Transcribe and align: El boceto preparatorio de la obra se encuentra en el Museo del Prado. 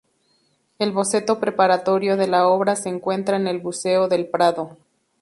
El 0.79 0.93
boceto 0.93 1.39
preparatorio 1.39 2.17
de 2.17 2.25
la 2.25 2.47
obra 2.47 2.75
se 2.75 2.89
encuentra 2.89 3.37
en 3.37 3.45
el 3.45 3.61
Museo 3.61 4.07
del 4.07 4.27
Prado. 4.27 4.77